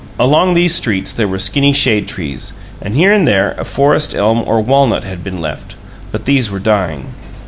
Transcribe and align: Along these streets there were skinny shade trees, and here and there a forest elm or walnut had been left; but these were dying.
Along 0.17 0.55
these 0.55 0.73
streets 0.73 1.13
there 1.13 1.27
were 1.27 1.37
skinny 1.37 1.73
shade 1.73 2.07
trees, 2.07 2.53
and 2.81 2.95
here 2.95 3.13
and 3.13 3.27
there 3.27 3.53
a 3.59 3.63
forest 3.63 4.15
elm 4.15 4.43
or 4.47 4.59
walnut 4.59 5.03
had 5.03 5.23
been 5.23 5.39
left; 5.39 5.75
but 6.11 6.25
these 6.25 6.49
were 6.49 6.57
dying. 6.57 7.13